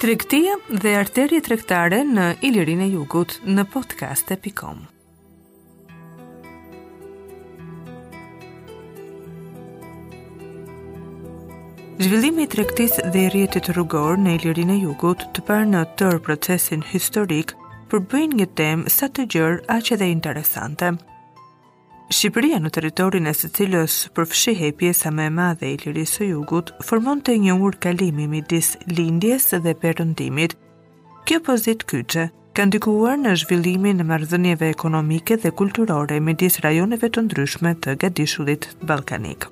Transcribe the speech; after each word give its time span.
Trektia 0.00 0.56
dhe 0.68 0.94
arterje 0.98 1.38
trektare 1.40 2.00
në 2.16 2.24
Ilirin 2.48 2.82
e 2.82 2.88
Jugut 2.90 3.36
në 3.46 3.62
podcast.com 3.76 4.82
Zhvillimi 12.00 12.42
i 12.42 12.48
trektis 12.48 12.98
dhe 12.98 13.28
i 13.28 13.30
rjetit 13.38 13.70
rrugor 13.76 14.18
në 14.18 14.34
Ilirin 14.42 14.74
e 14.74 14.82
Jugut 14.82 15.28
të 15.38 15.46
parë 15.46 15.70
në 15.78 15.86
tërë 16.02 16.24
procesin 16.26 16.82
historik 16.90 17.54
përbëjnë 17.90 18.36
një 18.38 18.44
temë 18.58 18.90
sa 18.94 19.08
të 19.10 19.24
gjërë 19.34 19.76
që 19.86 19.96
edhe 19.96 20.08
interesante. 20.14 20.90
Shqipëria 22.14 22.58
në 22.62 22.70
territorin 22.74 23.26
e 23.30 23.34
së 23.34 23.48
cilës 23.56 23.96
përfshihe 24.16 24.68
pjesa 24.78 25.10
me 25.14 25.26
ma 25.30 25.48
dhe 25.58 25.72
i 25.74 25.78
liri 25.82 26.04
së 26.08 26.28
jugut, 26.32 26.70
formon 26.86 27.20
të 27.22 27.34
një 27.44 27.56
urë 27.66 27.80
kalimi 27.84 28.26
midis 28.30 28.72
lindjes 28.90 29.48
dhe 29.64 29.74
përëndimit. 29.82 30.54
Kjo 31.26 31.38
pozit 31.46 31.82
kyqe, 31.90 32.24
ka 32.54 32.66
ndikuar 32.66 33.18
në 33.20 33.34
zhvillimin 33.42 33.98
në 34.02 34.06
mardhënjeve 34.10 34.70
ekonomike 34.74 35.38
dhe 35.44 35.52
kulturore 35.60 36.18
midis 36.20 36.58
rajoneve 36.64 37.10
të 37.14 37.26
ndryshme 37.28 37.74
të 37.84 37.94
gadishullit 38.04 38.70
balkanik. 38.86 39.46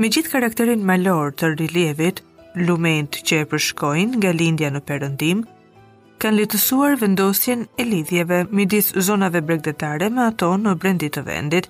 Me 0.00 0.08
gjithë 0.12 0.32
karakterin 0.34 0.84
malor 0.88 1.32
të 1.36 1.52
rilievit, 1.60 2.20
lumejnë 2.56 3.24
që 3.28 3.40
e 3.44 3.48
përshkojnë 3.52 4.20
nga 4.22 4.34
lindja 4.40 4.68
në 4.72 4.84
përëndim, 4.88 5.40
kanë 6.20 6.42
litësuar 6.42 6.98
vendosjen 7.00 7.60
e 7.80 7.84
lidhjeve 7.88 8.42
midis 8.58 8.90
zonave 9.08 9.40
bregdetare 9.40 10.10
me 10.12 10.20
ato 10.28 10.50
në 10.60 10.74
brendit 10.82 11.14
të 11.16 11.22
vendit. 11.26 11.68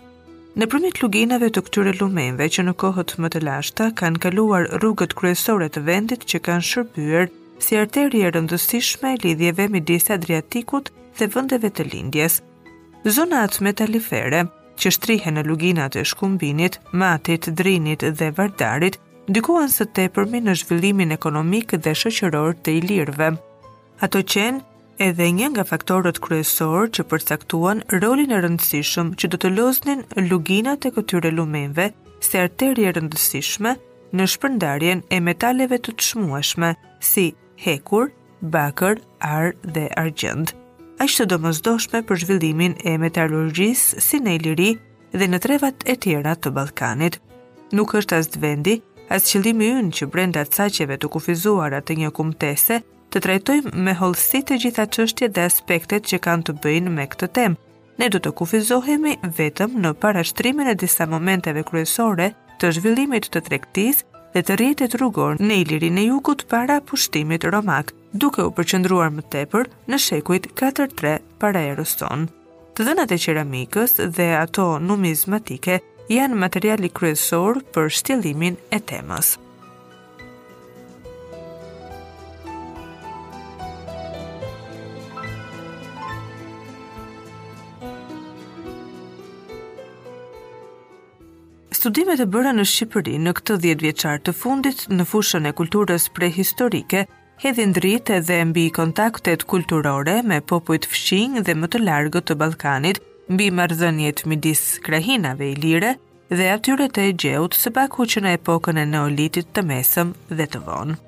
Në 0.58 0.66
përmit 0.72 0.98
luginave 1.04 1.52
të 1.54 1.62
këtyre 1.68 1.92
lumenve 2.00 2.48
që 2.54 2.64
në 2.66 2.74
kohët 2.82 3.14
më 3.22 3.28
të 3.32 3.42
lashta 3.46 3.86
kanë 4.00 4.20
kaluar 4.24 4.66
rrugët 4.78 5.14
kryesore 5.20 5.68
të 5.70 5.84
vendit 5.86 6.26
që 6.32 6.40
kanë 6.48 6.66
shërbyer 6.70 7.28
si 7.62 7.76
e 7.76 7.84
rëndësishme 7.84 9.12
e 9.14 9.20
lidhjeve 9.22 9.68
midis 9.70 10.10
Adriatikut 10.10 10.90
dhe 11.20 11.28
vendeve 11.34 11.70
të 11.70 11.86
lindjes. 11.92 12.40
Zonat 13.06 13.60
metalifere 13.66 14.42
që 14.80 14.92
shtrihen 14.96 15.36
në 15.38 15.44
luginat 15.46 15.94
e 15.96 16.02
shkumbinit, 16.04 16.80
matit, 16.92 17.48
drinit 17.60 18.02
dhe 18.18 18.32
vardarit, 18.38 18.98
dykuan 19.30 19.68
së 19.70 19.86
tepërmi 19.96 20.40
në 20.42 20.56
zhvillimin 20.64 21.14
ekonomik 21.18 21.76
dhe 21.86 21.94
shoqëror 22.02 22.58
të 22.64 22.80
ilirëve 22.82 23.30
ato 24.00 24.20
qenë 24.32 24.62
edhe 25.04 25.24
një 25.38 25.50
nga 25.52 25.64
faktorët 25.68 26.20
kryesorë 26.24 26.84
që 26.96 27.04
përcaktuan 27.10 27.82
rolin 28.04 28.30
e 28.34 28.38
rëndësishëm 28.40 29.10
që 29.20 29.28
do 29.32 29.38
të 29.42 29.50
loznin 29.56 30.00
luginat 30.30 30.86
e 30.88 30.92
këtyre 30.96 31.32
lumenve 31.36 31.90
se 32.24 32.40
arterje 32.44 32.92
rëndësishme 32.96 33.74
në 34.16 34.26
shpërndarjen 34.34 35.02
e 35.08 35.20
metaleve 35.28 35.78
të 35.84 35.94
të 36.00 36.06
shmuashme 36.08 36.72
si 37.12 37.26
hekur, 37.66 38.08
bakër, 38.56 39.00
arë 39.34 39.52
dhe 39.76 39.84
argjënd. 40.02 40.52
A 41.00 41.06
shtë 41.08 41.26
do 41.34 41.38
mëzdoshme 41.44 42.00
për 42.08 42.24
zhvillimin 42.24 42.76
e 42.90 42.96
metalurgjis 43.00 43.84
si 44.04 44.18
në 44.20 44.34
Iliri 44.40 44.70
dhe 45.16 45.28
në 45.28 45.40
trevat 45.44 45.84
e 45.88 45.94
tjera 46.02 46.34
të 46.36 46.52
Balkanit. 46.56 47.20
Nuk 47.76 47.94
është 48.00 48.16
as 48.20 48.32
vendi, 48.42 48.78
as 49.16 49.28
qëllimi 49.30 49.70
ynë 49.78 49.94
që 49.98 50.08
brenda 50.12 50.44
të 50.48 50.58
saqeve 50.62 50.98
të 51.00 51.08
kufizuara 51.14 51.80
të 51.82 51.96
një 52.02 52.10
kumtese, 52.18 52.80
të 53.14 53.20
trajtojmë 53.26 53.70
me 53.82 53.92
hollësi 53.98 54.38
të 54.46 54.56
gjitha 54.62 54.84
çështjet 54.94 55.32
dhe 55.34 55.44
aspektet 55.50 56.04
që 56.06 56.18
kanë 56.24 56.44
të 56.46 56.52
bëjnë 56.62 56.90
me 56.94 57.06
këtë 57.10 57.28
temë. 57.38 57.58
Ne 57.98 58.08
do 58.14 58.20
të 58.22 58.30
kufizohemi 58.38 59.16
vetëm 59.38 59.74
në 59.82 59.90
parashtrimin 60.02 60.70
e 60.70 60.76
disa 60.82 61.06
momenteve 61.10 61.64
kryesore 61.68 62.30
të 62.62 62.70
zhvillimit 62.78 63.26
të 63.34 63.42
tregtisë 63.48 64.06
dhe 64.36 64.42
të 64.46 64.56
rrjetit 64.60 64.94
rrugor 65.00 65.40
në 65.42 65.58
Ilirin 65.64 65.98
e 65.98 66.06
Jugut 66.06 66.46
para 66.52 66.78
pushtimit 66.86 67.44
romak, 67.50 67.90
duke 68.14 68.46
u 68.46 68.52
përqendruar 68.54 69.10
më 69.16 69.26
tepër 69.34 69.68
në 69.90 69.98
shekujt 70.06 70.46
4-3 70.54 71.16
para 71.42 71.64
erës 71.72 71.96
tonë. 72.00 72.30
Të 72.78 72.86
dhënat 72.88 73.12
e 73.12 73.20
qeramikës 73.26 73.98
dhe 74.16 74.30
ato 74.38 74.70
numizmatike 74.78 75.80
janë 76.14 76.38
materiali 76.46 76.92
kryesor 76.94 77.60
për 77.74 77.90
shtjellimin 77.98 78.56
e 78.70 78.78
temës. 78.80 79.34
Studimet 91.80 92.20
e 92.22 92.26
bëra 92.32 92.50
në 92.52 92.64
Shqipëri 92.68 93.14
në 93.24 93.30
këtë 93.38 93.54
10 93.64 93.78
vjeqar 93.86 94.18
të 94.20 94.32
fundit 94.36 94.82
në 94.92 95.04
fushën 95.08 95.46
e 95.48 95.50
kulturës 95.56 96.10
prehistorike 96.12 97.06
hedhin 97.40 97.70
dritë 97.72 98.18
edhe 98.18 98.34
mbi 98.50 98.66
kontaktet 98.78 99.46
kulturore 99.48 100.18
me 100.32 100.42
popujt 100.52 100.84
fshinj 100.90 101.38
dhe 101.46 101.54
më 101.56 101.70
të 101.72 101.80
largët 101.86 102.26
të 102.28 102.36
Ballkanit, 102.42 103.00
mbi 103.32 103.46
marrëdhëniet 103.58 104.20
midis 104.28 104.62
krahinave 104.84 105.48
ilire 105.54 105.94
dhe 106.30 106.50
atyre 106.52 106.90
të 106.92 107.06
Egjeut 107.14 107.56
së 107.56 107.72
paku 107.80 108.04
që 108.12 108.22
në 108.26 108.34
epokën 108.40 108.82
e 108.84 108.84
Neolitit 108.92 109.48
të 109.56 109.64
mesëm 109.72 110.12
dhe 110.36 110.48
të 110.52 110.60
vonë. 110.68 110.98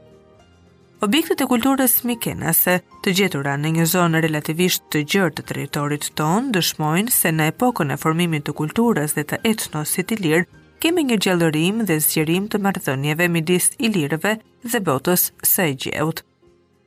Objektet 1.04 1.44
e 1.44 1.48
kulturës 1.52 1.98
mikenase, 2.08 2.78
të 3.04 3.16
gjetura 3.20 3.58
në 3.60 3.74
një 3.76 3.84
zonë 3.92 4.24
relativisht 4.24 4.88
të 4.92 5.04
gjërë 5.04 5.36
të 5.36 5.46
teritorit 5.52 6.08
tonë, 6.22 6.54
dëshmojnë 6.56 7.16
se 7.20 7.34
në 7.36 7.52
epokën 7.52 7.92
e 7.92 8.00
formimin 8.06 8.40
të 8.46 8.56
kulturës 8.62 9.18
dhe 9.18 9.26
të 9.32 9.42
etnosit 9.52 10.14
i 10.16 10.20
lirë, 10.24 10.46
kemi 10.82 11.02
një 11.08 11.16
gjellërim 11.22 11.84
dhe 11.86 11.94
zgjerim 12.02 12.48
të 12.50 12.58
marrëdhënieve 12.64 13.28
midis 13.30 13.68
ilirëve 13.86 14.32
dhe 14.72 14.80
botës 14.88 15.28
së 15.52 15.66
gjeut. 15.84 16.22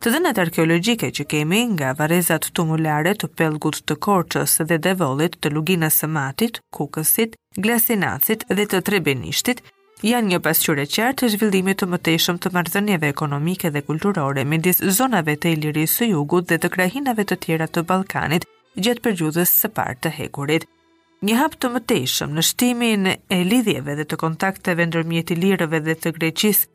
Të 0.03 0.11
dhënat 0.13 0.41
arkeologjike 0.43 1.09
që 1.17 1.25
kemi 1.31 1.61
nga 1.77 1.93
varrezat 1.97 2.49
tumulare 2.59 3.13
të 3.15 3.29
pellgut 3.39 3.79
të 3.87 3.95
Korçës 4.07 4.57
dhe 4.71 4.77
Devollit 4.87 5.37
të 5.39 5.53
Luginës 5.55 6.01
së 6.03 6.09
Matit, 6.17 6.59
Kukësit, 6.75 7.39
Glasinacit 7.63 8.43
dhe 8.51 8.67
të 8.71 8.83
Trebenishtit 8.89 9.63
janë 10.11 10.33
një 10.33 10.41
pasqyrë 10.49 10.89
qartë 10.97 11.21
të 11.23 11.31
zhvillimit 11.37 11.79
të 11.83 11.87
mëtejshëm 11.95 12.41
të 12.43 12.51
marrëdhënieve 12.57 13.13
ekonomike 13.15 13.71
dhe 13.77 13.85
kulturore 13.89 14.43
midis 14.51 14.83
zonave 14.99 15.37
të 15.39 15.55
Ilirisë 15.55 16.01
së 16.01 16.11
Jugut 16.11 16.51
dhe 16.51 16.59
të 16.65 16.73
krahinave 16.77 17.23
të 17.31 17.39
tjera 17.47 17.71
të 17.71 17.87
Ballkanit 17.93 18.49
gjatë 18.75 19.07
përgjithësisë 19.07 19.61
së 19.63 19.73
parë 19.81 20.01
të 20.03 20.17
hekurit. 20.19 20.71
Një 21.23 21.35
hap 21.39 21.53
të 21.63 21.69
mëtejshëm 21.71 22.33
në 22.35 22.41
shtimin 22.43 23.05
e 23.07 23.37
lidhjeve 23.47 23.93
dhe 23.97 24.03
të 24.09 24.17
kontakteve 24.19 24.85
ndërmjet 24.89 25.31
i 25.31 25.37
lirëve 25.39 25.79
dhe 25.85 25.95
të 26.03 26.11
greqis, 26.17 26.65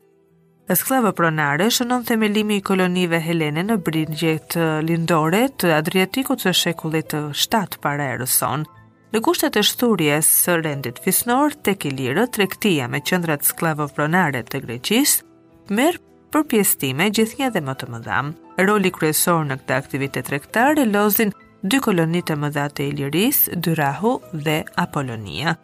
e 0.71 0.77
sklavë 0.77 1.11
pronare 1.19 1.67
shënon 1.73 2.05
themelimi 2.09 2.57
i 2.57 2.63
kolonive 2.65 3.19
Helene 3.21 3.63
në 3.67 3.77
brinjet 3.85 4.57
lindore 4.87 5.43
të 5.61 5.73
Adriatiku 5.77 6.37
të 6.41 6.53
shekullit 6.57 7.11
të 7.13 7.21
shtatë 7.43 7.81
para 7.85 8.07
erës 8.15 8.39
sonë. 8.41 8.65
Në 9.11 9.19
kushtet 9.27 9.57
e 9.59 9.63
shturjes 9.67 10.27
së 10.45 10.55
rendit 10.63 11.01
fisnor, 11.03 11.51
tek 11.67 11.81
kilirë, 11.83 12.25
të 12.31 12.41
rektia 12.45 12.85
me 12.87 13.01
qëndrat 13.03 13.43
sklavë 13.43 13.89
pronare 13.97 14.41
të 14.47 14.63
greqis, 14.65 15.17
merë 15.67 15.99
për 16.31 16.45
pjestime 16.53 17.09
gjithnja 17.11 17.51
dhe 17.51 17.61
më 17.67 17.75
të 17.81 17.89
mëdham. 17.91 18.33
Roli 18.61 18.91
kryesor 18.95 19.43
në 19.49 19.59
këta 19.61 19.81
aktivitet 19.83 20.29
rektar 20.31 20.79
e 20.79 20.87
lozin 20.87 21.33
dy 21.61 21.77
kolonit 21.83 22.31
e 22.33 22.37
mëdha 22.41 22.63
të 22.73 22.87
Iliris, 22.89 23.43
Dyrahu 23.53 24.15
dhe 24.33 24.55
Apolonia. 24.81 25.55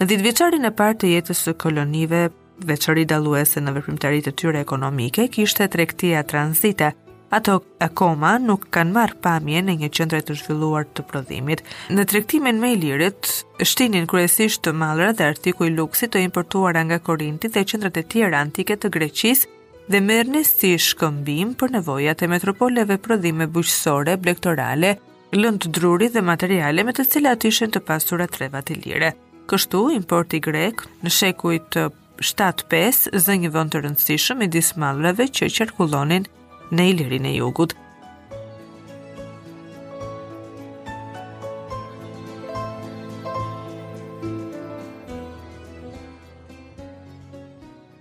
Në 0.00 0.06
ditë 0.10 0.24
vjeqarin 0.28 0.64
e 0.64 0.70
partë 0.74 1.02
të 1.04 1.10
jetës 1.14 1.42
së 1.46 1.52
kolonive, 1.60 2.22
veqëri 2.64 3.04
daluese 3.10 3.60
në 3.60 3.74
vërprimtarit 3.76 4.28
të 4.28 4.32
tyre 4.40 4.60
ekonomike, 4.64 5.28
kishte 5.28 5.68
trektia 5.74 6.24
transita, 6.24 6.92
Ato 7.34 7.54
akoma 7.82 8.36
nuk 8.38 8.68
kanë 8.70 8.92
marrë 8.94 9.16
pamje 9.24 9.58
në 9.66 9.74
një 9.80 9.88
qëndre 9.96 10.20
të 10.22 10.34
zhvilluar 10.38 10.84
të 10.94 11.02
prodhimit. 11.08 11.64
Në 11.90 12.04
trektimin 12.12 12.60
me 12.62 12.68
lirit, 12.78 13.26
shtinin 13.66 14.06
kryesisht 14.06 14.60
të 14.62 14.70
malra 14.82 15.08
dhe 15.18 15.32
i 15.50 15.70
luksit 15.70 16.12
të 16.12 16.20
importuara 16.22 16.84
nga 16.84 16.98
Korinti 17.00 17.48
dhe 17.48 17.64
qëndre 17.64 17.90
e 17.96 18.04
tjera 18.12 18.38
antike 18.38 18.76
të 18.76 18.88
Greqis 18.98 19.48
dhe 19.90 19.98
mërë 20.00 20.44
si 20.46 20.70
shkëmbim 20.78 21.56
për 21.58 21.74
nevojat 21.80 22.22
e 22.22 22.28
metropoleve 22.36 22.98
prodhime 23.02 23.46
bëqësore, 23.50 24.14
blektorale, 24.16 24.92
lënd 25.34 25.66
druri 25.74 26.10
dhe 26.14 26.22
materiale 26.24 26.84
me 26.86 26.92
të 26.94 27.04
cilat 27.10 27.44
ishen 27.48 27.72
të 27.74 27.80
pasura 27.88 28.26
trevat 28.30 28.70
e 28.70 28.76
lire. 28.84 29.10
Kështu, 29.50 29.80
importi 29.96 30.38
grek 30.40 30.84
në 31.02 31.10
shekujt 31.12 31.78
7-5 32.22 33.08
zë 33.22 33.38
një 33.44 33.50
vënd 33.54 33.74
të 33.74 33.82
rëndësishëm 33.88 34.44
i 34.46 34.50
disë 34.54 34.78
malrave 34.84 35.26
që 35.36 35.50
qërkullonin 35.58 36.28
në 36.74 36.86
ilirin 36.92 37.26
e 37.26 37.34
jugut. 37.34 37.74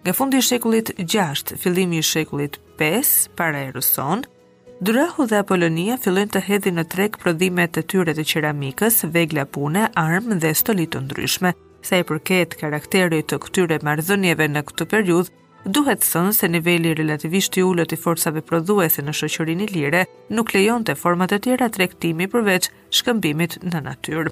Nga 0.04 0.14
fundi 0.18 0.38
i 0.38 0.44
shekullit 0.44 0.94
6, 1.00 1.56
fillimi 1.64 1.98
i 1.98 2.04
shekullit 2.06 2.60
5, 2.82 3.30
para 3.40 3.62
erës 3.72 3.94
sonë, 3.96 4.28
Durahu 4.82 5.24
dhe 5.30 5.38
Apolonia 5.40 5.98
fillojnë 6.02 6.34
të 6.34 6.40
hedhin 6.48 6.80
në 6.82 6.86
treg 6.92 7.18
prodhimet 7.22 7.72
të 7.76 7.82
tyre 7.92 8.14
të 8.18 8.24
qeramikës, 8.32 9.04
vegla 9.14 9.44
pune, 9.46 9.86
armë 10.02 10.40
dhe 10.44 10.52
stoli 10.56 10.88
të 10.90 11.02
ndryshme. 11.06 11.52
Sa 11.86 12.00
i 12.00 12.04
përket 12.10 12.56
karakterit 12.60 13.30
të 13.30 13.40
këtyre 13.46 13.78
marrëdhënieve 13.86 14.48
në 14.50 14.64
këtë 14.72 14.88
periudhë, 14.96 15.32
duhet 15.78 16.02
të 16.04 16.10
thënë 16.16 16.32
se 16.40 16.50
niveli 16.56 16.94
relativisht 17.00 17.60
i 17.60 17.64
ulët 17.70 17.96
i 17.96 18.00
forcave 18.08 18.42
prodhuese 18.50 19.04
në 19.06 19.14
shoqërinë 19.22 19.70
lirë 19.76 20.04
nuk 20.36 20.56
lejonte 20.58 20.98
forma 21.06 21.28
të 21.30 21.40
tjera 21.48 21.70
tregtimi 21.78 22.28
përveç 22.36 22.72
shkëmbimit 23.02 23.60
në 23.70 23.86
natyrë. 23.92 24.32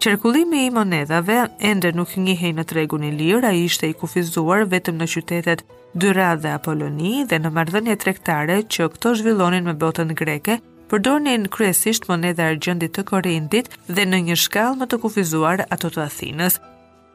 Qarkullimi 0.00 0.64
i 0.66 0.70
monedave 0.70 1.38
ende 1.62 1.90
nuk 1.96 2.12
njëhej 2.22 2.52
në 2.54 2.64
tregun 2.70 3.02
e 3.02 3.10
lirë, 3.18 3.48
ai 3.50 3.64
ishte 3.66 3.88
i 3.90 3.94
kufizuar 3.98 4.62
vetëm 4.70 5.00
në 5.00 5.06
qytetet 5.10 5.64
Dyra 5.98 6.28
dhe 6.38 6.52
Apoloni 6.54 7.24
dhe 7.26 7.40
në 7.42 7.50
marrëdhënie 7.56 7.96
tregtare 7.98 8.58
që 8.70 8.86
këto 8.94 9.12
zhvillonin 9.18 9.66
me 9.66 9.74
botën 9.80 10.12
greke, 10.20 10.60
përdornin 10.90 11.48
kryesisht 11.50 12.06
monedha 12.12 12.46
argjendit 12.52 12.94
të 12.94 13.02
Korintit 13.10 13.72
dhe 13.88 14.04
në 14.06 14.20
një 14.28 14.36
shkallë 14.44 14.78
më 14.84 14.88
të 14.92 15.00
kufizuar 15.02 15.64
ato 15.66 15.90
të 15.90 16.04
Athinës. 16.04 16.60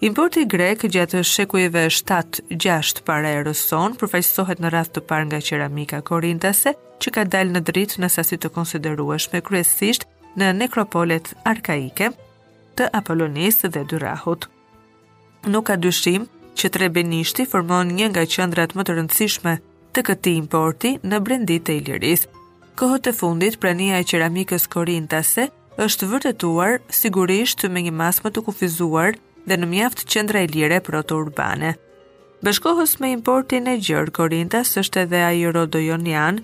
Importi 0.04 0.44
grek 0.54 0.84
gjatë 0.96 1.24
shekujve 1.24 1.86
7-6 2.02 3.04
para 3.08 3.32
erës 3.40 3.64
son 3.72 3.96
përfaqësohet 4.02 4.60
në 4.60 4.74
rast 4.76 4.98
të 4.98 5.06
parë 5.08 5.30
nga 5.32 5.40
qeramika 5.48 6.02
korintase, 6.12 6.76
që 7.00 7.16
ka 7.16 7.24
dalë 7.24 7.56
në 7.56 7.64
dritë 7.72 8.04
në 8.04 8.12
sasi 8.18 8.36
të 8.44 8.52
konsiderueshme 8.58 9.40
kryesisht 9.48 10.04
në 10.36 10.52
nekropolet 10.60 11.30
arkaike, 11.48 12.12
të 12.78 12.88
Apollonis 12.98 13.60
dhe 13.70 13.84
Dyrahut. 13.92 14.48
Nuk 15.54 15.68
ka 15.70 15.76
dyshim 15.80 16.26
që 16.60 16.72
Trebenishti 16.76 17.46
formon 17.50 17.90
një 17.98 18.10
nga 18.14 18.24
qëndrat 18.36 18.76
më 18.78 18.86
të 18.88 18.96
rëndësishme 18.98 19.58
të 19.96 20.04
këti 20.10 20.34
importi 20.42 20.94
në 21.10 21.20
brendit 21.26 21.70
e 21.74 21.78
Iliris. 21.82 22.28
Kohët 22.80 23.04
të 23.08 23.14
fundit, 23.20 23.60
prania 23.62 24.00
e 24.02 24.08
qeramikës 24.10 24.66
Korintase 24.76 25.48
është 25.84 26.10
vërtetuar 26.14 26.80
sigurisht 26.94 27.66
me 27.74 27.84
një 27.86 27.94
masmë 28.02 28.32
të 28.34 28.46
kufizuar 28.48 29.18
dhe 29.48 29.58
në 29.58 29.70
mjaft 29.74 30.06
qendra 30.14 30.42
e 30.46 30.50
lire 30.54 30.80
proto-urbane. 30.86 31.74
Bashkohës 32.44 32.98
me 33.00 33.12
importin 33.16 33.68
e 33.72 33.78
gjërë, 33.80 34.14
Korintas 34.18 34.74
është 34.82 35.06
edhe 35.06 35.22
ajo 35.30 35.52
rodojonian, 35.58 36.42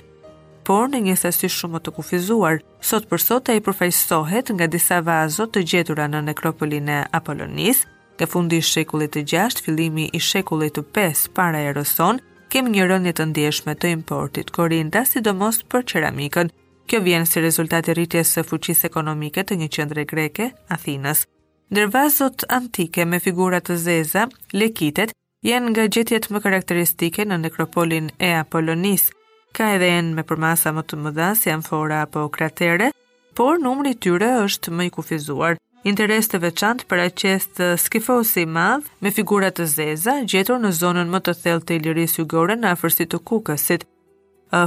por 0.69 0.85
në 0.93 0.99
një 1.07 1.15
sasi 1.17 1.47
shumë 1.49 1.79
të 1.81 1.91
kufizuar. 1.95 2.59
Sot 2.85 3.07
për 3.09 3.21
sot 3.23 3.47
e 3.49 3.55
i 3.57 3.61
përfajsohet 3.65 4.51
nga 4.53 4.67
disa 4.69 4.99
vazot 5.01 5.49
të 5.55 5.63
gjetura 5.71 6.05
në 6.05 6.19
nekropolin 6.27 6.91
e 6.93 6.97
Apollonis, 7.19 7.79
ka 8.19 8.27
fundi 8.29 8.59
i 8.61 8.65
shekullit 8.69 9.15
të 9.15 9.23
gjasht, 9.31 9.63
fillimi 9.65 10.05
i 10.13 10.21
shekullit 10.21 10.75
të 10.77 10.83
pes 10.93 11.23
para 11.33 11.63
e 11.65 11.71
rëson, 11.73 12.21
kemi 12.53 12.75
një 12.75 12.85
rëndje 12.91 13.15
të 13.17 13.25
ndjeshme 13.31 13.73
të 13.81 13.91
importit 13.95 14.53
Korinda, 14.53 15.01
sidomos 15.09 15.57
për 15.71 15.87
qeramikën. 15.91 16.53
Kjo 16.89 17.01
vjen 17.05 17.25
si 17.29 17.41
rezultat 17.41 17.89
i 17.89 17.97
rritjes 17.97 18.37
së 18.37 18.45
fuqisë 18.51 18.91
ekonomike 18.93 19.41
të 19.49 19.57
një 19.63 19.71
qendre 19.73 20.05
greke, 20.09 20.51
Athinës. 20.73 21.25
Ndër 21.73 21.89
vazot 21.97 22.45
antike 22.53 23.09
me 23.09 23.17
figura 23.25 23.57
të 23.61 23.79
zeza, 23.89 24.27
lekitet, 24.53 25.15
janë 25.49 25.73
nga 25.73 25.89
gjetjet 25.97 26.29
më 26.29 26.45
karakteristike 26.45 27.25
në 27.25 27.41
nekropolin 27.47 28.13
e 28.19 28.35
Apollonis, 28.41 29.09
ka 29.57 29.67
edhe 29.75 29.87
enë 29.99 30.15
me 30.17 30.23
përmasa 30.29 30.73
më 30.75 30.83
të 30.89 30.97
mëdha 31.03 31.29
si 31.39 31.51
amfora 31.53 32.01
apo 32.05 32.25
kratere, 32.35 32.91
por 33.39 33.59
numri 33.63 33.95
tyre 34.05 34.31
është 34.45 34.73
më 34.75 34.89
i 34.89 34.93
kufizuar. 34.97 35.57
Interes 35.89 36.27
të 36.27 36.41
veçantë 36.43 36.87
për 36.91 37.01
aqest 37.05 37.61
skifosi 37.85 38.43
madh 38.51 38.89
me 39.05 39.13
figura 39.15 39.47
të 39.55 39.65
zeza 39.75 40.17
gjetur 40.27 40.59
në 40.59 40.73
zonën 40.81 41.07
më 41.13 41.21
të 41.25 41.35
thellë 41.43 41.63
të 41.69 41.77
Ilirisë 41.79 42.17
Jugore 42.19 42.57
në 42.59 42.73
afërsi 42.75 43.05
të 43.07 43.21
Kukësit. 43.29 43.85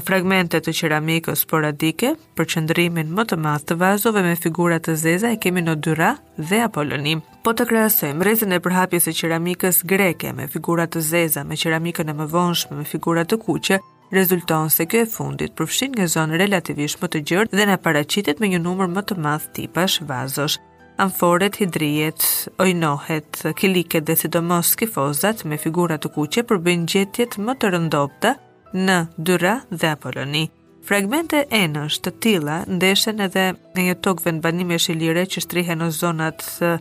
Fragmente 0.07 0.61
të 0.63 0.73
qeramikës 0.79 1.43
sporadike 1.45 2.15
për 2.39 2.49
qëndrimin 2.55 3.11
më 3.19 3.25
të 3.33 3.39
madh 3.45 3.67
të 3.69 3.77
vazove 3.83 4.23
me 4.25 4.37
figura 4.45 4.79
të 4.81 4.95
zeza 5.03 5.35
e 5.35 5.41
kemi 5.43 5.65
në 5.67 5.75
Dyra 5.85 6.15
dhe 6.51 6.63
Apollonim. 6.69 7.21
Po 7.45 7.53
të 7.59 7.67
krahasojmë 7.73 8.25
rrezin 8.25 8.57
e 8.57 8.61
përhapjes 8.69 9.11
së 9.11 9.15
qeramikës 9.21 9.83
greke 9.95 10.33
me 10.39 10.49
figura 10.55 10.87
të 10.89 11.03
zeza 11.11 11.45
me 11.45 11.59
qeramikën 11.65 12.09
e 12.09 12.17
mëvonshme 12.23 12.79
me 12.79 12.87
figura 12.95 13.27
të 13.27 13.41
kuqe, 13.45 13.81
rezulton 14.13 14.69
se 14.75 14.85
kjo 14.91 15.03
e 15.03 15.09
fundit 15.09 15.55
përfshin 15.57 15.95
nga 15.97 16.05
zonë 16.15 16.39
relativisht 16.43 17.01
më 17.03 17.09
të 17.15 17.23
gjërë 17.31 17.57
dhe 17.57 17.67
në 17.71 17.79
paracitet 17.85 18.43
me 18.43 18.51
një 18.53 18.61
numër 18.67 18.91
më 18.93 19.05
të 19.09 19.17
madhë 19.25 19.53
tipash 19.57 20.01
vazosh. 20.09 20.59
Amforet, 21.01 21.57
hidrijet, 21.57 22.23
ojnohet, 22.61 23.41
kiliket 23.59 24.05
dhe 24.07 24.17
sidomos 24.21 24.75
skifozat 24.77 25.47
me 25.49 25.57
figurat 25.59 26.03
të 26.05 26.13
kuqe 26.15 26.45
përbën 26.51 26.85
gjetjet 26.93 27.39
më 27.41 27.57
të 27.59 27.73
rëndopta 27.75 28.35
në 28.77 28.99
dyra 29.17 29.57
dhe 29.73 29.91
apoloni. 29.97 30.45
Fragmente 30.83 31.45
e 31.59 31.63
nështë 31.71 32.05
të 32.11 32.17
tila 32.25 32.61
ndeshen 32.69 33.23
edhe 33.29 33.49
një 33.79 33.97
tokve 34.05 34.35
në 34.35 34.43
banime 34.45 34.79
shilire 34.83 35.25
që 35.31 35.45
shtrihen 35.47 35.81
në 35.81 35.93
zonat 36.03 36.43
të 36.59 36.75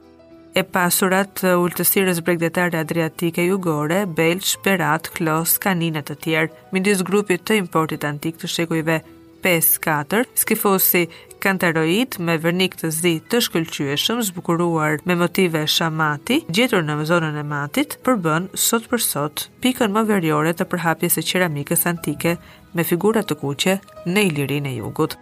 e 0.55 0.63
pasurat 0.67 1.41
ullëtësirës 1.47 2.17
bregdetare 2.27 2.79
adriatike 2.81 3.45
jugore, 3.47 4.01
belç, 4.19 4.55
perat, 4.65 5.07
klos, 5.15 5.53
kaninët 5.63 6.09
të 6.11 6.17
tjerë, 6.25 6.61
mindis 6.75 7.03
grupit 7.07 7.45
të 7.47 7.61
importit 7.61 8.03
antik 8.07 8.39
të 8.41 8.49
shekujve 8.55 8.97
5-4, 9.45 10.25
skifosi 10.37 11.05
kantaroit 11.41 12.19
me 12.21 12.35
vërnik 12.43 12.75
të 12.77 12.91
zi 12.97 13.13
të 13.31 13.39
shkëllqyëshëm, 13.47 14.19
zbukuruar 14.27 14.99
me 15.09 15.15
motive 15.23 15.63
shamati, 15.75 16.41
gjetur 16.53 16.83
në 16.85 16.99
zonën 17.09 17.39
e 17.41 17.47
matit, 17.55 17.95
përbën 18.05 18.51
sot 18.67 18.85
për 18.91 19.01
sot 19.07 19.47
pikën 19.63 19.89
më 19.95 20.05
verjore 20.11 20.53
të 20.53 20.67
përhapjes 20.75 21.17
e 21.17 21.25
qeramikës 21.31 21.87
antike 21.95 22.35
me 22.75 22.85
figurat 22.85 23.25
të 23.31 23.39
kuqe 23.41 23.79
në 24.05 24.27
ilirin 24.29 24.69
e 24.69 24.77
jugut. 24.77 25.17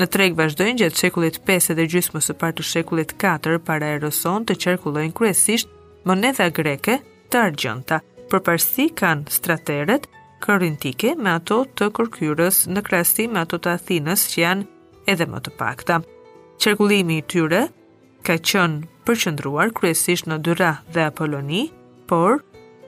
Në 0.00 0.06
treg 0.08 0.32
vazhdojnë 0.32 0.78
gjatë 0.80 0.96
shekullit 1.02 1.34
5 1.44 1.74
dhe 1.76 1.84
gjysmë 1.92 2.20
së 2.24 2.32
partë 2.40 2.62
të 2.62 2.64
shekullit 2.64 3.10
4 3.20 3.58
para 3.66 3.90
Eroson 3.98 4.46
të 4.48 4.54
qerkullojnë 4.64 5.12
kryesisht 5.18 5.68
moneda 6.08 6.46
greke 6.56 6.94
të 7.30 7.40
argjënta, 7.50 7.98
për 8.32 8.40
parësi 8.46 8.86
kanë 8.96 9.28
strateret 9.34 10.06
kërintike 10.40 11.12
me 11.20 11.34
ato 11.34 11.58
të 11.76 11.90
kërkyrës 11.98 12.62
në 12.72 12.84
krasi 12.88 13.28
me 13.28 13.42
ato 13.42 13.60
të 13.60 13.74
Athinës 13.76 14.24
që 14.32 14.40
janë 14.46 14.64
edhe 15.12 15.28
më 15.34 15.42
të 15.44 15.52
pakta. 15.60 16.00
Qarkullimi 16.56 17.20
i 17.20 17.26
tyre 17.28 17.60
ka 18.24 18.38
qënë 18.40 19.04
përqëndruar 19.04 19.74
kryesisht 19.76 20.30
në 20.32 20.40
Dura 20.48 20.72
dhe 20.96 21.04
Apoloni, 21.10 21.66
por 22.08 22.40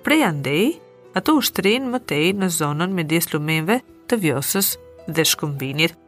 prej 0.06 0.22
andej 0.32 0.78
ato 1.20 1.36
ushtrin 1.42 1.92
mëtej 1.92 2.32
në 2.40 2.48
zonën 2.56 2.88
me 2.96 3.04
dis 3.12 3.28
lumenve 3.36 3.82
të 4.08 4.22
vjosës 4.24 4.78
dhe 5.12 5.26
shkumbinit 5.34 5.98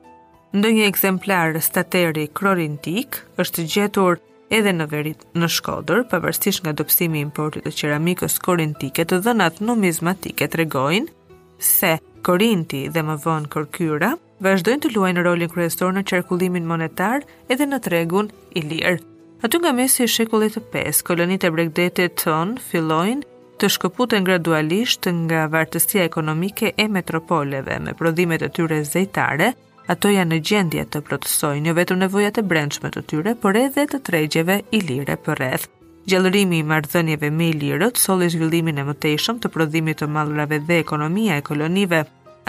ndë 0.54 0.68
një 0.76 0.84
eksemplar 0.86 1.56
stateri 1.58 2.28
krorintik 2.30 3.16
është 3.42 3.62
gjetur 3.72 4.20
edhe 4.54 4.70
në 4.76 4.84
verit 4.92 5.24
në 5.34 5.48
shkodër, 5.50 6.04
përvërstish 6.12 6.60
nga 6.62 6.74
dopsimi 6.78 7.18
importit 7.24 7.64
të 7.66 7.72
qeramikës 7.80 8.36
korintike 8.44 9.02
të 9.10 9.18
dhënat 9.26 9.58
numizmatike 9.66 10.46
të 10.52 10.60
regojnë 10.60 11.40
se 11.70 11.90
korinti 12.28 12.84
dhe 12.94 13.02
më 13.08 13.16
vonë 13.24 13.50
kërkyra 13.56 14.12
vazhdojnë 14.46 14.84
të 14.86 14.92
luajnë 14.94 15.24
rolin 15.26 15.50
kryesor 15.50 15.90
në 15.96 16.04
qarkullimin 16.12 16.70
monetar 16.70 17.26
edhe 17.50 17.66
në 17.72 17.82
tregun 17.88 18.30
i 18.54 18.62
lirë. 18.68 19.00
Aty 19.42 19.58
nga 19.58 19.74
mesi 19.74 20.06
i 20.06 20.08
shekullit 20.18 20.54
të 20.54 20.62
5, 20.76 21.02
kolonit 21.10 21.42
e 21.42 21.50
bregdetit 21.56 22.20
tonë 22.22 22.62
fillojnë 22.68 23.26
të 23.58 23.72
shkëputen 23.74 24.24
gradualisht 24.30 25.08
nga 25.26 25.48
vartësia 25.50 26.06
ekonomike 26.06 26.74
e 26.78 26.88
metropoleve 26.88 27.80
me 27.88 27.98
prodhimet 27.98 28.42
e 28.46 28.54
tyre 28.56 28.84
zejtare, 28.94 29.54
ato 29.90 30.08
janë 30.12 30.32
në 30.32 30.36
gjendje 30.48 30.84
të 30.92 31.02
protestojnë 31.04 31.62
një 31.66 31.70
jo 31.72 31.76
vetëm 31.78 31.98
nevojat 32.02 32.38
e 32.38 32.42
brendshme 32.50 32.90
të 32.94 33.02
tyre, 33.10 33.34
por 33.40 33.56
edhe 33.60 33.84
të 33.90 33.98
tregjeve 34.06 34.60
ilire 34.78 35.16
për 35.26 35.40
rreth. 35.42 35.66
Gjallërimi 36.08 36.60
i 36.60 36.64
marrëdhënieve 36.68 37.30
me 37.32 37.50
ilirët 37.52 38.00
solli 38.00 38.28
zhvillimin 38.32 38.80
e 38.80 38.84
mëtejshëm 38.88 39.38
të 39.40 39.50
prodhimit 39.54 40.00
të 40.02 40.08
mallrave 40.12 40.58
dhe 40.68 40.78
ekonomia 40.82 41.38
e 41.40 41.44
kolonive. 41.46 42.02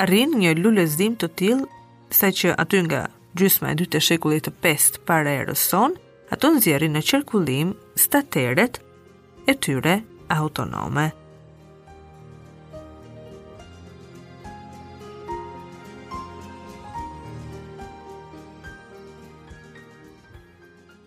Arrin 0.04 0.34
një 0.42 0.56
lulëzim 0.60 1.16
të 1.20 1.30
tillë 1.40 1.70
saqë 2.20 2.56
aty 2.62 2.82
nga 2.88 3.06
gjysma 3.40 3.72
e 3.72 3.80
dytë 3.84 4.00
e 4.02 4.06
shekullit 4.10 4.48
të 4.50 4.56
pestë 4.64 5.04
para 5.08 5.32
erës 5.42 5.56
rëson, 5.66 5.96
ato 6.36 6.54
nxjerrin 6.56 6.96
në 6.96 7.04
qarkullim 7.12 7.76
stateret 8.00 8.82
e 9.48 9.56
tyre 9.60 10.02
autonome. 10.32 11.12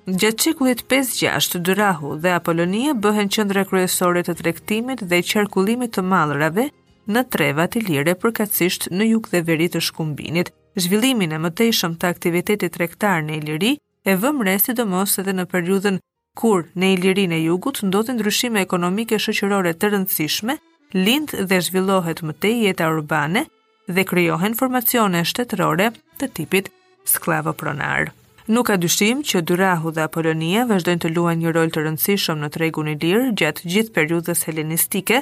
Gjatë 0.08 0.54
qikullit 0.54 0.82
5-6, 0.88 1.58
Dyrahu 1.68 2.14
dhe 2.24 2.30
Apollonia 2.32 2.94
bëhen 3.04 3.28
qëndra 3.34 3.66
kryesore 3.68 4.22
të 4.24 4.38
trektimit 4.38 5.02
dhe 5.10 5.18
qarkullimit 5.28 5.92
të 5.96 6.04
malërave 6.12 6.64
në 7.12 7.24
trevat 7.34 7.76
i 7.76 7.82
lire 7.84 8.14
përkatsisht 8.22 8.86
në 8.88 9.08
juk 9.10 9.28
dhe 9.28 9.42
veri 9.44 9.66
të 9.68 9.82
shkumbinit. 9.84 10.48
Zhvillimin 10.80 11.34
e 11.36 11.40
mëtejshëm 11.44 11.98
të 12.00 12.08
aktivitetit 12.08 12.72
trektar 12.78 13.20
në 13.26 13.34
Iliri 13.42 13.72
e 14.08 14.14
vëmre 14.22 14.54
si 14.64 14.72
do 14.80 14.86
mos 14.88 15.18
edhe 15.20 15.34
në 15.36 15.44
periudën 15.52 15.98
kur 16.40 16.64
në 16.72 16.94
Ilirin 16.96 17.34
e 17.36 17.42
jugut 17.44 17.82
ndodhin 17.84 18.16
ndryshime 18.16 18.62
ekonomike 18.64 19.18
shëqërore 19.20 19.74
të 19.76 19.90
rëndësishme, 19.92 20.56
lind 20.96 21.34
dhe 21.36 21.58
zhvillohet 21.68 22.24
mëtej 22.24 22.64
jeta 22.70 22.88
urbane 22.96 23.44
dhe 23.92 24.06
kryohen 24.08 24.56
formacione 24.56 25.20
shtetërore 25.24 25.90
të 26.16 26.30
tipit 26.40 26.72
sklavo 27.08 27.52
pronarë. 27.52 28.16
Nuk 28.48 28.66
ka 28.70 28.76
dyshim 28.80 29.18
që 29.30 29.40
Dyrahu 29.48 29.90
dhe 29.96 30.02
Apolonia 30.08 30.60
vazhdojnë 30.68 31.00
të 31.04 31.08
luajnë 31.16 31.44
një 31.46 31.50
rol 31.56 31.72
të 31.72 31.82
rëndësishëm 31.86 32.38
në 32.44 32.48
tregun 32.54 32.86
i 32.88 32.94
lirë 33.02 33.24
gjatë 33.40 33.72
gjithë 33.74 33.94
periudhës 33.96 34.46
helenistike, 34.48 35.20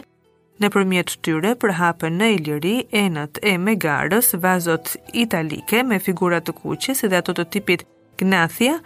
Në 0.65 0.69
përmjet 0.75 1.11
tyre 1.27 1.51
përhapën 1.63 2.15
në 2.19 2.27
Iliri, 2.39 2.71
Enët 2.99 3.41
e 3.45 3.53
Megarës, 3.65 4.31
vazot 4.45 4.87
italike 5.23 5.83
me 5.89 5.99
figurat 6.07 6.47
të 6.49 6.55
kuqe 6.61 6.95
si 6.97 7.11
dhe 7.13 7.19
ato 7.19 7.35
të 7.37 7.45
tipit 7.57 7.83
Gnathia, 8.23 8.79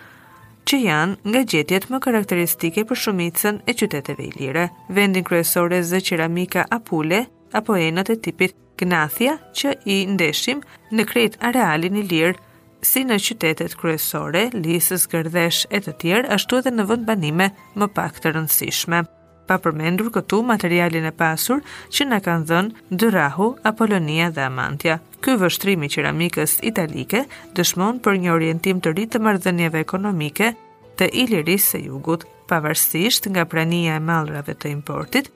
që 0.67 0.79
janë 0.87 1.31
nga 1.31 1.45
gjetjet 1.53 1.87
më 1.93 2.01
karakteristike 2.09 2.83
për 2.91 3.01
shumicën 3.05 3.63
e 3.71 3.77
qyteteve 3.83 4.27
ilire. 4.33 4.65
Vendin 4.99 5.23
kryesore 5.31 5.79
zë 5.93 6.03
qeramika 6.09 6.67
Apule, 6.79 7.21
apo 7.61 7.79
Enët 7.87 8.11
e 8.11 8.19
tipit 8.27 8.59
Gnathia, 8.83 9.39
që 9.55 9.77
i 9.87 10.01
ndeshim 10.17 10.67
në 10.91 11.07
kret 11.13 11.39
arealin 11.53 12.03
i 12.03 12.03
lirë, 12.15 12.35
si 12.83 13.03
në 13.05 13.17
qytetet 13.21 13.75
kryesore, 13.81 14.47
lisës, 14.55 15.05
gërdesh 15.11 15.65
e 15.75 15.81
të 15.85 15.95
tjerë, 16.01 16.31
ashtu 16.37 16.61
edhe 16.61 16.73
në 16.73 16.87
vënd 16.89 17.07
banime 17.09 17.51
më 17.79 17.89
pak 17.97 18.21
të 18.25 18.33
rëndësishme. 18.37 19.03
Pa 19.51 19.57
përmendur 19.59 20.09
këtu 20.15 20.39
materialin 20.47 21.09
e 21.09 21.11
pasur 21.11 21.63
që 21.95 22.07
në 22.11 22.19
kanë 22.25 22.47
dhënë 22.51 23.01
dërahu, 23.03 23.49
apolonia 23.71 24.29
dhe 24.31 24.45
amantja. 24.47 24.99
Ky 25.21 25.35
vështrimi 25.43 25.91
qeramikës 25.93 26.59
italike 26.65 27.25
dëshmon 27.59 27.99
për 28.05 28.21
një 28.23 28.33
orientim 28.37 28.81
të 28.81 28.95
rritë 28.95 29.19
të 29.19 29.23
mardhënjeve 29.27 29.83
ekonomike 29.87 30.53
të 31.01 31.11
ilirisë 31.25 31.81
e 31.81 31.85
jugut, 31.89 32.25
pavarësisht 32.51 33.29
nga 33.33 33.45
prania 33.49 33.97
e 33.97 34.01
malrave 34.07 34.55
të 34.57 34.73
importit, 34.81 35.29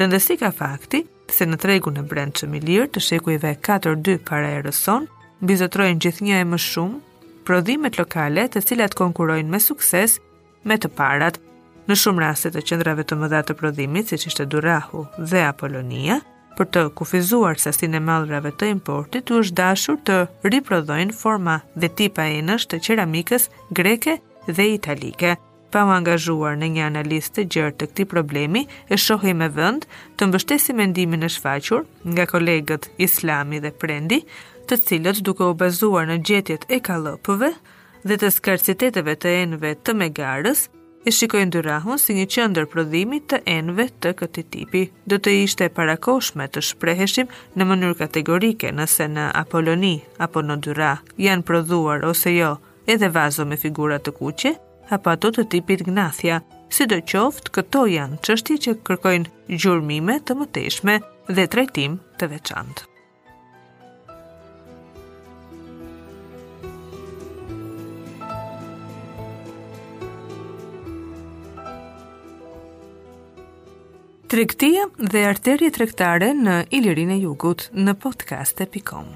rëndësika 0.00 0.52
fakti, 0.60 1.04
Se 1.34 1.46
në 1.48 1.56
tregun 1.56 1.96
e 1.96 2.02
brendshëm 2.04 2.52
i 2.58 2.58
lirë 2.60 2.90
të 2.94 3.00
shekujve 3.02 3.50
4-2 3.64 4.18
para 4.28 4.50
erës 4.58 4.82
sonë, 4.84 5.08
Bizotrojnë 5.44 6.00
gjithë 6.00 6.24
një 6.24 6.36
e 6.40 6.44
më 6.48 6.58
shumë 6.64 7.26
prodhimet 7.44 7.98
lokale 8.00 8.46
të 8.48 8.62
cilat 8.64 8.94
konkurojnë 8.96 9.52
me 9.52 9.58
sukses 9.60 10.14
me 10.70 10.78
të 10.80 10.88
parat. 10.96 11.36
Në 11.84 11.98
shumë 12.00 12.22
raste 12.24 12.48
të 12.54 12.62
qëndrave 12.64 13.04
të 13.04 13.18
mëdha 13.20 13.42
të 13.44 13.56
prodhimit, 13.60 14.08
si 14.08 14.16
që 14.22 14.30
është 14.32 14.46
Durahu 14.54 15.02
dhe 15.18 15.42
Apolonia, 15.50 16.16
për 16.56 16.68
të 16.72 16.84
kufizuar 16.96 17.60
sasin 17.60 17.98
e 17.98 18.00
madrave 18.00 18.54
të 18.56 18.70
importit, 18.72 19.28
u 19.34 19.42
është 19.44 19.58
dashur 19.60 19.98
të 20.08 20.16
riprodhojnë 20.54 21.12
forma 21.18 21.58
dhe 21.76 21.92
tipa 21.98 22.24
e 22.24 22.40
nështë 22.48 22.72
të 22.72 22.80
qeramikës 22.86 23.50
greke 23.80 24.16
dhe 24.48 24.66
italike. 24.78 25.34
Pa 25.74 25.82
u 25.84 25.90
angazhuar 25.90 26.54
në 26.56 26.68
një 26.78 26.84
analizë 26.88 27.32
të 27.36 27.44
gjërë 27.50 27.74
të 27.78 27.86
këti 27.90 28.04
problemi, 28.14 28.64
e 28.88 28.96
shohi 28.96 29.32
me 29.36 29.48
vënd 29.56 29.84
të 30.16 30.28
mbështesi 30.30 30.72
mendimin 30.78 31.26
e 31.28 31.32
shfaqur 31.36 31.84
nga 32.14 32.24
kolegët 32.32 32.86
Islami 33.10 33.58
dhe 33.64 33.72
Prendi, 33.82 34.20
të 34.68 34.76
cilët 34.88 35.18
duke 35.26 35.44
u 35.44 35.54
bazuar 35.60 36.06
në 36.08 36.16
gjetjet 36.28 36.64
e 36.72 36.78
kalëpëve 36.86 37.50
dhe 38.08 38.16
të 38.20 38.30
skarciteteve 38.38 39.14
të 39.20 39.32
enve 39.42 39.74
të 39.84 39.94
megarës, 39.96 40.66
e 41.04 41.12
shikojnë 41.12 41.52
dyrahun 41.52 42.00
si 42.00 42.14
një 42.16 42.24
qëndër 42.32 42.66
prodhimi 42.72 43.18
të 43.30 43.42
enve 43.54 43.86
të 44.00 44.12
këti 44.22 44.44
tipi. 44.54 44.84
Do 45.08 45.18
të 45.20 45.34
ishte 45.44 45.68
parakoshme 45.76 46.46
të 46.54 46.62
shpreheshim 46.70 47.28
në 47.56 47.66
mënyrë 47.70 47.98
kategorike 48.00 48.72
nëse 48.72 49.08
në 49.12 49.26
Apoloni 49.42 49.94
apo 50.26 50.44
në 50.44 50.56
dyra 50.66 50.94
janë 51.26 51.46
prodhuar 51.48 52.06
ose 52.10 52.32
jo 52.36 52.54
edhe 52.92 53.12
vazo 53.18 53.44
me 53.50 53.60
figura 53.66 54.00
të 54.00 54.16
kuqe, 54.20 54.54
apo 54.96 55.12
ato 55.12 55.32
të 55.36 55.46
tipit 55.54 55.84
gnathja, 55.88 56.40
si 56.74 56.88
do 56.90 56.96
qoftë 57.12 57.52
këto 57.58 57.84
janë 57.96 58.22
qështi 58.24 58.58
që 58.64 58.76
kërkojnë 58.88 59.60
gjurmime 59.60 60.18
të 60.24 60.38
mëteshme 60.40 60.98
dhe 61.28 61.48
trejtim 61.54 62.00
të 62.18 62.32
veçantë. 62.32 62.93
Trektia 74.34 74.86
dhe 75.12 75.20
arterje 75.28 75.68
trektare 75.76 76.32
në 76.38 76.56
Ilirin 76.78 77.12
e 77.14 77.20
Jugut 77.22 77.68
në 77.86 77.94
podcast.com 78.06 79.14